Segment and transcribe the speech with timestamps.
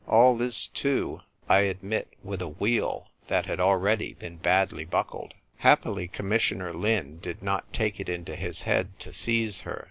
[0.07, 5.35] All this too, I admit, with a wheel that had already been badly buckled.
[5.57, 9.79] Happily, Commissioner Lin did not take it into his head to seize her.